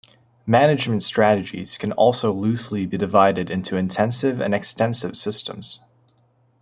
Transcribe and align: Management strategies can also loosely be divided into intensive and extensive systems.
Management 0.47 1.03
strategies 1.03 1.77
can 1.77 1.91
also 1.91 2.31
loosely 2.31 2.87
be 2.87 2.97
divided 2.97 3.51
into 3.51 3.77
intensive 3.77 4.41
and 4.41 4.51
extensive 4.55 5.15
systems. 5.15 5.79